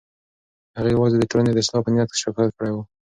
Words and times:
هغې 0.77 0.91
یوازې 0.95 1.17
د 1.19 1.23
ټولنې 1.31 1.51
د 1.53 1.57
اصلاح 1.63 1.81
په 1.83 1.89
نیت 1.93 2.09
شکایت 2.23 2.51
کړی 2.57 2.71
و. 2.73 2.77